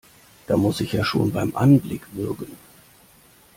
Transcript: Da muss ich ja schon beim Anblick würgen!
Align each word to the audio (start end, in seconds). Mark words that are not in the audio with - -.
Da 0.47 0.57
muss 0.57 0.81
ich 0.81 0.93
ja 0.93 1.05
schon 1.05 1.31
beim 1.31 1.55
Anblick 1.55 2.07
würgen! 2.15 2.57